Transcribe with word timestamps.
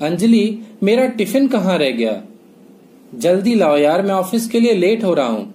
अंजलि, 0.00 0.62
मेरा 0.82 1.06
टिफ़िन 1.06 1.48
कहाँ 1.48 1.78
रह 1.78 1.90
गया? 1.90 2.22
जल्दी 3.14 3.54
लाओ 3.54 3.76
यार, 3.76 4.02
मैं 4.02 4.14
ऑफ़िस 4.14 4.48
के 4.48 4.60
लिए 4.60 4.72
लेट 4.72 5.04
हो 5.04 5.14
रहा 5.14 5.26
हूँ। 5.26 5.54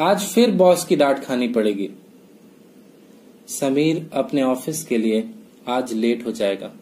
आज 0.00 0.20
फिर 0.20 0.50
बॉस 0.50 0.84
की 0.84 0.96
डांट 0.96 1.18
खानी 1.18 1.48
पड़ेगी। 1.48 1.90
समीर 3.48 4.10
अपने 4.12 4.42
ऑफ़िस 4.42 4.84
के 4.84 4.98
लिए 4.98 5.30
आज 5.68 5.92
लेट 5.92 6.26
हो 6.26 6.32
जाएगा। 6.32 6.72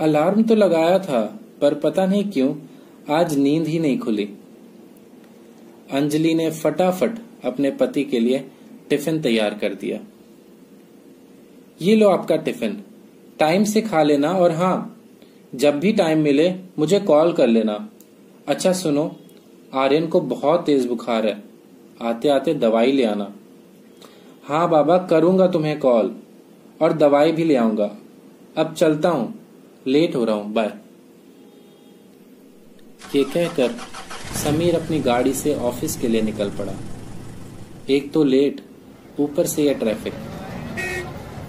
अलार्म 0.00 0.42
तो 0.42 0.54
लगाया 0.54 0.98
था, 0.98 1.40
पर 1.60 1.74
पता 1.74 2.06
नहीं 2.06 2.24
क्यों, 2.24 2.54
आज 3.10 3.38
नींद 3.38 3.66
ही 3.66 3.78
नहीं 3.78 3.98
खुली। 3.98 4.28
अंजलि 5.90 6.34
ने 6.34 6.50
फटाफट 6.50 7.18
अपने 7.44 7.70
पति 7.70 8.04
के 8.04 8.20
लिए 8.20 8.44
टिफ़िन 8.90 9.22
तैयार 9.22 9.54
कर 9.54 9.74
दिया। 9.74 10.00
ये 11.82 11.96
लो 11.96 12.08
आपका 12.08 12.36
टिफ़िन, 12.36 12.82
टाइम 13.38 13.64
से 13.64 13.80
खा 13.80 14.02
लेना 14.02 14.32
और 14.32 14.52
हाँ 14.52 14.90
जब 15.54 15.78
भी 15.80 15.92
टाइम 15.92 16.18
मिले, 16.18 16.54
मुझे 16.78 17.00
कॉल 17.00 17.32
कर 17.32 17.46
लेना। 17.46 17.88
अच्छा 18.48 18.72
सुनो, 18.72 19.16
आर्यन 19.74 20.06
को 20.06 20.20
बहुत 20.20 20.66
तेज 20.66 20.86
बुखार 20.86 21.26
है। 21.26 21.42
आते 22.02 22.28
आते 22.28 22.54
दवाई 22.54 22.92
ले 22.92 23.04
आना। 23.04 23.32
हाँ 24.44 24.68
बाबा, 24.68 24.98
करूँगा 24.98 25.46
तुम्हें 25.46 25.78
कॉल 25.78 26.14
और 26.82 26.92
दवाई 26.92 27.32
भी 27.32 27.44
ले 27.44 27.56
आऊँगा। 27.56 27.90
अब 28.56 28.74
चलता 28.74 29.08
हूँ। 29.08 29.34
लेट 29.86 30.16
हो 30.16 30.24
रहा 30.24 30.36
हूँ। 30.36 30.52
बाय 30.52 30.72
ये 33.16 33.24
कहकर 33.24 33.70
समीर 34.44 34.74
अपनी 34.74 35.00
गाड़ी 35.00 35.32
से 35.32 35.54
ऑफ़िस 35.54 35.96
के 35.96 36.08
लिए 36.08 36.22
निकल 36.22 36.50
पड़ा। 36.50 36.72
एक 37.90 38.12
तो 38.12 38.24
लेट 38.24 38.60
ऊपर 39.20 39.46
से 39.46 39.62
यह 39.62 39.74
ट्रैफ़िक 39.74 40.14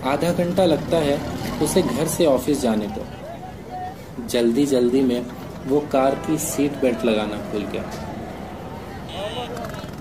आधा 0.04 0.32
घंटा 0.34 0.66
लगता 0.66 0.98
है 0.98 1.20
उसे 1.63 1.82
घर 1.82 2.08
से 2.08 2.26
ऑफ़िस 2.26 2.62
जाने 2.62 2.88
को। 2.88 3.15
जल्दी 4.30 4.66
जल्दी 4.66 5.02
में 5.02 5.26
वो 5.68 5.80
कार 5.80 6.16
की 6.16 6.38
सीट 6.38 6.72
बेल्ट 6.72 7.05
लगाना 7.05 7.36
भूल 7.36 7.62
गया। 7.62 7.84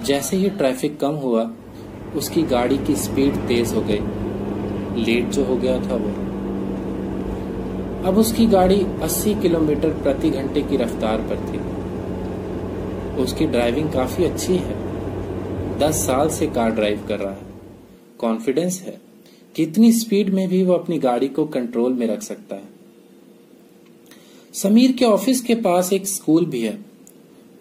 जैसे 0.04 0.36
ही 0.36 0.50
ट्रैफ़िक 0.50 1.00
कम 1.00 1.12
हुआ, 1.12 1.50
उसकी 2.16 2.42
गाड़ी 2.42 2.78
की 2.78 2.96
स्पीड 2.96 3.36
तेज 3.36 3.74
हो 3.74 3.80
गई। 3.80 4.00
लेट 5.02 5.30
जो 5.30 5.44
हो 5.44 5.56
गया 5.56 5.80
था 5.80 5.94
वो। 5.94 6.24
अब 8.08 8.18
उसकी 8.18 8.46
गाड़ी 8.46 8.86
80 9.02 9.34
किलोमीटर 9.34 9.88
प्रति 9.88 10.30
घंटे 10.30 10.62
की 10.62 10.76
रफ्तार 10.76 11.18
पर 11.18 11.36
थी। 11.36 11.74
उसकी 13.22 13.46
ड्राइविंग 13.46 13.92
काफ़ी 13.92 14.24
अच्छी 14.24 14.56
है। 14.56 14.74
10 15.78 15.94
साल 15.94 16.28
से 16.28 16.46
कार 16.46 16.70
ड्राइव 16.70 17.04
कर 17.08 17.18
रहा 17.18 17.32
है। 17.32 17.38
कॉन्फिडेंस 18.18 18.82
है। 18.86 19.00
कितनी 19.56 19.92
स्पीड 19.92 20.34
में 20.34 20.48
भी 20.48 20.64
वो 20.64 20.72
अपनी 20.74 20.98
गाड़ी 20.98 21.28
को 21.28 21.44
कंट्रोल 21.44 21.92
में 21.92 22.06
रख 22.06 22.22
सकता 22.22 22.56
है। 22.56 22.73
समीर 24.54 24.92
के 24.92 25.04
ऑफ़िस 25.04 25.40
के 25.40 25.54
पास 25.54 25.92
एक 25.92 26.06
स्कूल 26.06 26.44
भी 26.46 26.60
है। 26.60 26.84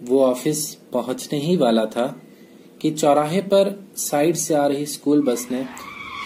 वो 0.04 0.26
ऑफ़िस 0.26 0.74
पहुँचने 0.76 1.40
ही 1.40 1.56
वाला 1.56 1.86
था 1.86 2.22
कि 2.82 2.92
चौराहे 2.92 3.42
पर 3.42 3.88
साइड 3.98 4.36
से 4.36 4.54
आ 4.54 4.68
रही 4.68 4.86
स्कूल 4.86 5.22
बस 5.22 5.48
ने 5.52 5.66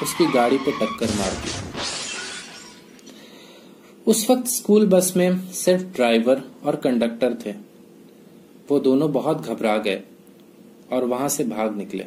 उसकी 0.03 0.25
गाड़ी 0.25 0.57
पर 0.57 0.71
टक्कर 0.71 1.07
मार 1.09 1.31
दी। 1.31 1.51
उस 4.07 4.29
वक्त 4.29 4.47
स्कूल 4.47 4.87
बस 4.87 5.13
में 5.17 5.51
सिर्फ़ 5.51 5.83
ड्राइवर 5.83 6.43
और 6.65 6.75
कंडक्टर 6.75 7.37
थे। 7.45 7.51
वो 8.69 8.79
दोनों 8.79 9.11
बहुत 9.11 9.41
घबरा 9.41 9.77
गए 9.77 10.01
और 10.91 11.05
वहाँ 11.05 11.29
से 11.29 11.43
भाग 11.43 11.77
निकले। 11.77 12.03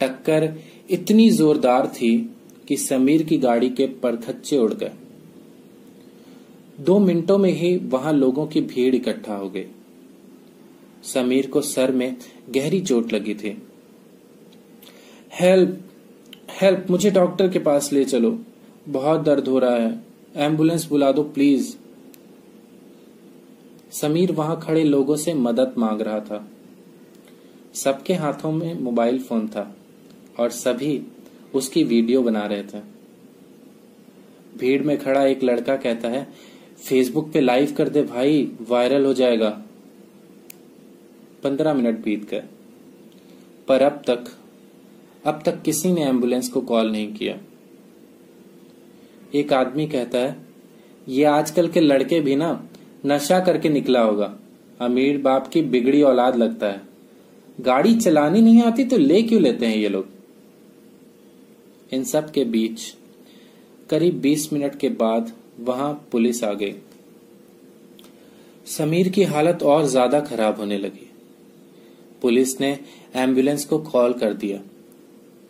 टक्कर 0.00 0.62
इतनी 0.90 1.30
जोरदार 1.30 1.86
थी 1.86 2.34
कि 2.68 2.76
समीर 2.76 3.22
की 3.22 3.38
गाड़ी 3.38 3.70
के 3.70 3.86
परखच्चे 3.86 4.58
उड़ 4.58 4.74
गए। 4.74 4.92
दो 6.80 6.98
मिनटों 6.98 7.38
में 7.38 7.52
ही 7.52 7.76
वहाँ 7.76 8.12
लोगों 8.12 8.46
की 8.46 8.60
भीड़ 8.60 8.94
इकट्ठा 8.94 9.34
हो 9.34 9.50
गई। 9.50 9.66
समीर 11.02 11.46
को 11.46 11.60
सर 11.60 11.92
में 11.92 12.16
गहरी 12.50 12.80
चोट 12.80 13.12
लगी 13.12 13.34
थी। 13.34 13.62
हेल्प 15.40 15.80
हेल्प, 16.50 16.86
मुझे 16.90 17.10
डॉक्टर 17.10 17.48
के 17.48 17.58
पास 17.58 17.92
ले 17.92 18.04
चलो। 18.04 18.38
बहुत 18.88 19.20
दर्द 19.20 19.48
हो 19.48 19.58
रहा 19.58 19.76
है। 19.76 20.04
एंबुलेंस 20.36 20.88
बुला 20.88 21.12
दो, 21.12 21.22
प्लीज़. 21.22 21.76
समीर 23.92 24.32
वहाँ 24.32 24.60
खड़े 24.60 24.84
लोगों 24.84 25.16
से 25.16 25.34
मदद 25.34 25.74
मांग 25.78 26.00
रहा 26.00 26.20
था। 26.20 26.50
सबके 27.74 28.14
हाथों 28.14 28.52
में 28.52 28.80
मोबाइल 28.80 29.18
फ़ोन 29.18 29.48
था 29.48 29.76
और 30.40 30.50
सभी 30.50 31.06
उसकी 31.54 31.84
वीडियो 31.84 32.22
बना 32.22 32.46
रहे 32.46 32.62
थे। 32.62 32.94
भीड़ 34.58 34.82
में 34.82 34.98
खड़ा 34.98 35.26
एक 35.26 35.44
लड़का 35.44 35.76
कहता 35.76 36.08
है 36.08 36.53
फेसबुक 36.78 37.32
पे 37.32 37.40
लाइव 37.40 37.74
कर 37.78 37.88
दे 37.88 38.02
भाई 38.02 38.52
वायरल 38.68 39.04
हो 39.04 39.14
जाएगा। 39.14 39.62
पंद्रह 41.42 41.74
मिनट 41.74 42.04
बीत 42.04 42.30
गए। 42.30 42.42
पर 43.68 43.82
अब 43.82 44.02
तक 44.06 44.24
अब 45.26 45.42
तक 45.46 45.62
किसी 45.62 45.92
ने 45.92 46.04
एंबुलेंस 46.04 46.48
को 46.48 46.60
कॉल 46.60 46.92
नहीं 46.92 47.14
किया। 47.14 47.40
एक 49.34 49.52
आदमी 49.52 49.86
कहता 49.86 50.18
है, 50.18 50.36
ये 51.08 51.24
आजकल 51.24 51.68
के 51.68 51.80
लड़के 51.80 52.20
भी 52.20 52.36
ना, 52.36 52.68
नशा 53.06 53.40
करके 53.40 53.68
निकला 53.68 54.00
होगा। 54.00 54.38
अमीर 54.80 55.18
बाप 55.18 55.48
की 55.48 55.62
बिगड़ी 55.62 56.02
औलाद 56.02 56.36
लगता 56.36 56.66
है। 56.66 56.82
गाड़ी 57.60 57.94
चलानी 57.94 58.40
नहीं 58.40 58.62
आती 58.62 58.84
तो 58.84 58.96
ले 58.96 59.22
क्यों 59.22 59.42
लेते 59.42 59.66
हैं 59.66 59.76
ये 59.76 59.88
लोग? 59.88 60.06
इन 61.92 62.04
सब 62.04 62.30
के 62.30 62.44
बीच, 62.44 62.94
करीब 63.90 64.20
20 64.20 64.52
मिनट 64.52 64.78
के 64.78 64.88
बाद 64.88 65.32
वहाँ 65.58 65.92
पुलिस 66.12 66.42
आ 66.44 66.52
गई। 66.52 66.74
समीर 68.66 69.08
की 69.08 69.22
हालत 69.24 69.62
और 69.62 69.84
ज़्यादा 69.86 70.20
खराब 70.20 70.58
होने 70.60 70.78
लगी। 70.78 71.10
पुलिस 72.22 72.60
ने 72.60 72.78
एंबुलेंस 73.16 73.64
को 73.64 73.78
कॉल 73.80 74.12
कर 74.12 74.32
दिया, 74.34 74.58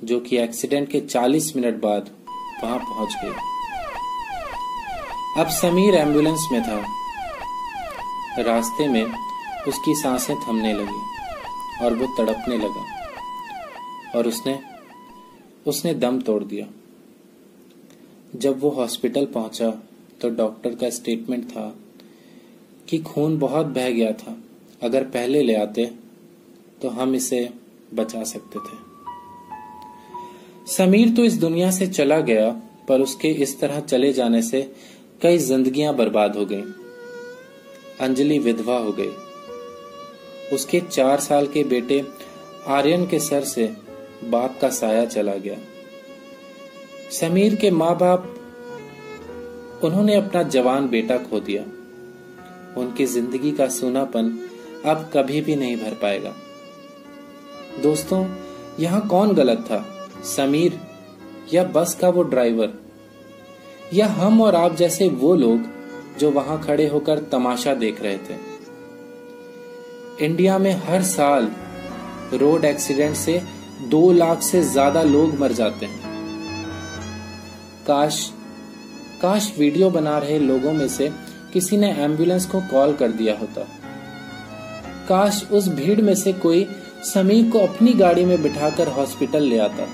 जो 0.04 0.20
कि 0.20 0.36
एक्सीडेंट 0.38 0.90
के 0.90 1.00
40 1.00 1.52
मिनट 1.56 1.80
बाद 1.80 2.10
वहाँ 2.64 2.78
पहुँच 2.80 3.14
गई 3.24 3.32
अब 5.38 5.48
समीर 5.52 5.94
एंबुलेंस 5.94 6.48
में 6.52 6.62
था। 6.62 6.82
रास्ते 8.42 8.88
में 8.88 9.04
उसकी 9.68 9.94
साँसें 9.94 10.34
थमने 10.38 10.72
लगी 10.72 11.84
और 11.84 11.94
वो 11.94 12.06
तड़पने 12.18 12.58
लगा 12.58 14.18
और 14.18 14.26
उसने 14.28 14.58
उसने 15.66 15.94
दम 15.94 16.20
तोड़ 16.20 16.42
दिया। 16.44 16.66
जब 18.36 18.60
वो 18.60 18.70
हॉस्पिटल 18.70 19.26
पहुँचा 19.26 19.72
तो 20.20 20.28
डॉक्टर 20.28 20.74
का 20.74 20.90
स्टेटमेंट 20.90 21.44
था 21.50 21.74
कि 22.88 22.98
खून 22.98 23.38
बहुत 23.38 23.66
बह 23.66 23.90
गया 23.90 24.12
था। 24.12 24.36
अगर 24.82 25.04
पहले 25.04 25.42
ले 25.42 25.54
आते 25.54 25.90
तो 26.82 26.88
हम 26.88 27.14
इसे 27.14 27.48
बचा 27.94 28.22
सकते 28.24 28.58
थे। 28.58 28.76
समीर 30.72 31.10
तो 31.10 31.24
इस 31.24 31.34
दुनिया 31.34 31.70
से 31.70 31.86
चला 31.86 32.20
गया, 32.20 32.50
पर 32.88 33.00
उसके 33.00 33.28
इस 33.28 33.58
तरह 33.60 33.80
चले 33.80 34.12
जाने 34.12 34.42
से 34.42 34.62
कई 35.22 35.38
जिंदगियाँ 35.38 35.94
बर्बाद 35.96 36.36
हो 36.36 36.46
गईं। 36.46 36.62
अंजलि 38.00 38.38
विधवा 38.38 38.78
हो 38.78 38.92
गई। 38.92 39.10
उसके 40.52 40.80
चार 40.80 41.20
साल 41.20 41.46
के 41.46 41.64
बेटे 41.64 42.02
आर्यन 42.66 43.06
के 43.06 43.18
सर 43.18 43.44
से 43.44 43.72
बाप 44.24 44.58
का 44.60 44.68
साया 44.70 45.04
चला 45.04 45.34
गया। 45.34 45.56
समीर 47.10 47.54
के 47.54 47.70
माँ 47.70 47.96
बाप 47.98 48.34
उन्होंने 49.84 50.14
अपना 50.14 50.42
जवान 50.42 50.88
बेटा 50.88 51.16
खो 51.18 51.40
दिया। 51.40 51.62
उनकी 52.80 53.06
ज़िंदगी 53.06 53.52
का 53.52 53.68
सूनापन 53.68 54.38
अब 54.84 55.10
कभी 55.14 55.40
भी 55.40 55.56
नहीं 55.56 55.76
भर 55.76 55.94
पाएगा। 55.94 56.32
दोस्तों, 57.82 58.24
यहाँ 58.80 59.06
कौन 59.08 59.34
गलत 59.34 59.58
था? 59.58 59.84
समीर 60.24 60.80
या 61.52 61.64
बस 61.64 61.94
का 61.94 62.08
वो 62.08 62.22
ड्राइवर? 62.22 62.72
या 63.94 64.06
हम 64.06 64.40
और 64.42 64.54
आप 64.54 64.74
जैसे 64.76 65.08
वो 65.08 65.34
लोग 65.34 65.72
जो 66.18 66.30
वहाँ 66.30 66.60
खड़े 66.62 66.86
होकर 66.88 67.18
तमाशा 67.32 67.74
देख 67.74 68.02
रहे 68.02 68.18
थे? 68.18 68.36
इंडिया 70.24 70.58
में 70.58 70.72
हर 70.72 71.02
साल 71.02 71.50
रोड 72.32 72.64
एक्सीडेंट 72.64 73.16
से 73.16 73.42
दो 73.82 74.12
लाख 74.12 74.42
से 74.42 74.62
ज़्यादा 74.62 75.02
लोग 75.02 75.34
मर 75.34 75.52
जाते 75.52 75.86
हैं। 75.86 76.12
काश 77.86 78.32
काश 79.24 79.44
वीडियो 79.58 79.88
बना 79.90 80.16
रहे 80.18 80.38
लोगों 80.38 80.72
में 80.72 80.88
से 80.88 81.08
किसी 81.52 81.76
ने 81.76 81.90
एंबुलेंस 81.94 82.46
को 82.46 82.60
कॉल 82.70 82.92
कर 82.92 83.12
दिया 83.12 83.34
होता। 83.38 83.60
काश 85.08 85.42
उस 85.52 85.68
भीड़ 85.68 86.00
में 86.00 86.14
से 86.14 86.32
कोई 86.32 86.66
समीर 87.04 87.48
को 87.50 87.58
अपनी 87.58 87.92
गाड़ी 87.92 88.24
में 88.24 88.42
बिठाकर 88.42 88.88
हॉस्पिटल 88.88 89.42
ले 89.42 89.58
आता। 89.58 89.86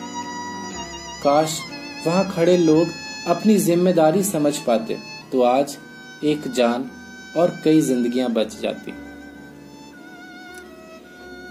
काश 1.24 1.58
वहाँ 2.06 2.24
खड़े 2.30 2.56
लोग 2.56 2.88
अपनी 3.26 3.56
ज़िम्मेदारी 3.58 4.22
समझ 4.22 4.56
पाते 4.58 4.96
तो 5.32 5.42
आज 5.42 5.76
एक 6.24 6.50
जान 6.52 6.88
और 7.36 7.54
कई 7.64 7.80
जिंदगियाँ 7.82 8.30
बच 8.32 8.60
जाती। 8.60 8.92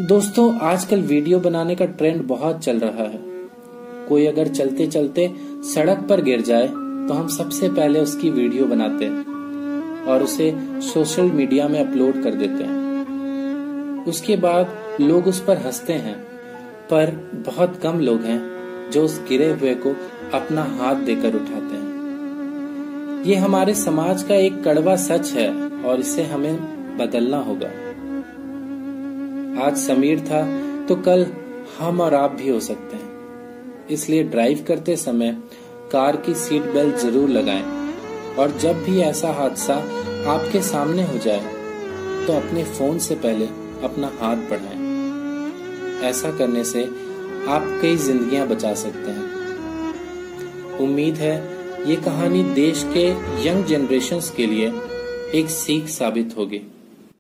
दोस्तों, 0.04 0.60
आजकल 0.62 1.02
वीडियो 1.04 1.40
बनाने 1.40 1.76
का 1.76 1.86
ट्रेंड 1.88 2.22
बहुत 2.28 2.60
चल 2.60 2.80
रहा 2.80 3.08
है। 3.08 3.24
कोई 4.10 4.26
अगर 4.26 4.48
चलते 4.50 4.88
चलते 4.90 5.32
सड़क 5.74 6.06
पर 6.10 6.22
गिर 6.22 6.42
जाए 6.42 6.70
तो 7.10 7.14
हम 7.14 7.28
सबसे 7.28 7.68
पहले 7.70 8.00
उसकी 8.00 8.30
वीडियो 8.30 8.66
बनाते 8.66 9.06
हैं 9.06 10.04
और 10.06 10.24
उसे 10.24 10.52
सोशल 10.84 11.32
मीडिया 11.32 11.68
में 11.68 11.80
अपलोड 11.80 12.22
कर 12.24 12.34
देते 12.34 12.64
हैं। 12.64 14.06
उसके 14.06 14.36
बाद 14.36 15.00
लोग 15.02 15.28
उस 15.28 15.40
पर 15.46 15.58
हँसते 15.58 15.94
हैं, 15.96 16.16
पर 16.92 17.12
बहुत 17.48 17.80
कम 17.84 18.00
लोग 18.00 18.22
हैं 18.22 18.92
जो 18.92 19.04
उस 19.06 19.20
गिरे 19.30 19.50
हुए 19.52 19.74
को 19.78 19.96
अपना 20.34 20.64
हाथ 20.74 21.02
देकर 21.06 21.36
उठाते 21.36 21.76
हैं। 21.76 23.24
ये 23.26 23.36
हमारे 23.36 23.74
समाज 23.76 24.24
का 24.24 24.36
एक 24.36 24.64
कड़वा 24.64 24.96
सच 24.98 25.32
है 25.34 25.50
और 25.84 26.00
इसे 26.00 26.24
हमें 26.24 26.56
बदलना 26.98 27.38
होगा। 27.40 27.70
आज 29.66 29.78
समीर 29.78 30.20
था 30.22 30.44
तो 30.86 30.96
कल 31.02 31.26
हम 31.80 32.02
और 32.02 32.14
आप 32.14 32.32
भी 32.32 32.50
हो 32.50 32.60
सकते 32.62 32.96
हैं, 32.96 33.10
इसलिए 33.90 34.24
ड्राइव 34.26 34.64
करते 34.68 34.96
समय 34.98 35.38
कार 35.92 36.16
की 36.16 36.34
सीट 36.36 36.64
बेल्ट 36.74 36.96
ज़रूर 36.98 37.30
लगाएँ। 37.30 37.64
और 38.36 38.52
जब 38.58 38.84
भी 38.84 39.00
ऐसा 39.02 39.32
हादसा 39.34 39.76
आपके 40.28 40.62
सामने 40.64 41.04
हो 41.04 41.18
जाए 41.18 41.58
तो 42.28 42.34
अपने 42.34 42.64
फ़ोन 42.68 43.00
से 43.00 43.16
पहले 43.18 43.46
अपना 43.84 44.12
हाथ 44.20 44.50
बढ़ाएँ। 44.50 44.78
ऐसा 46.10 46.32
करने 46.38 46.64
से 46.64 46.84
आप 47.50 47.80
कई 47.82 47.96
जिंदगियाँ 47.98 48.48
बचा 48.48 48.74
सकते 48.76 49.12
हैं। 49.12 50.78
उम्मीद 50.80 51.16
है 51.18 51.36
ये 51.86 51.96
कहानी 51.96 52.44
देश 52.56 52.84
के 52.94 53.08
यंग 53.48 53.66
जनरेशन 53.66 54.20
के 54.38 54.46
लिए 54.46 54.68
एक 55.40 55.50
सीख 55.50 55.88
साबित 55.90 56.36
होगी। 56.38 56.62